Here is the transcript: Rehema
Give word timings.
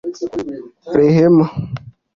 Rehema 0.95 1.45